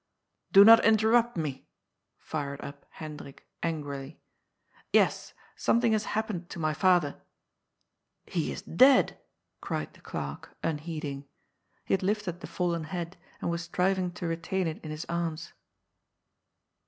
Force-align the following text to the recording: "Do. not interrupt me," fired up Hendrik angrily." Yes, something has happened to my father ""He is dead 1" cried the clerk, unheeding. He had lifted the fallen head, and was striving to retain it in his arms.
"Do. 0.51 0.65
not 0.65 0.83
interrupt 0.83 1.37
me," 1.37 1.67
fired 2.17 2.59
up 2.61 2.87
Hendrik 2.89 3.47
angrily." 3.61 4.19
Yes, 4.91 5.35
something 5.55 5.91
has 5.91 6.05
happened 6.17 6.49
to 6.49 6.57
my 6.57 6.73
father 6.73 7.21
""He 8.35 8.51
is 8.51 8.63
dead 8.63 9.11
1" 9.11 9.17
cried 9.61 9.93
the 9.93 10.01
clerk, 10.01 10.57
unheeding. 10.63 11.27
He 11.85 11.93
had 11.93 12.01
lifted 12.01 12.39
the 12.39 12.47
fallen 12.47 12.85
head, 12.85 13.15
and 13.41 13.51
was 13.51 13.61
striving 13.61 14.11
to 14.13 14.25
retain 14.25 14.65
it 14.65 14.83
in 14.83 14.89
his 14.89 15.05
arms. 15.05 15.53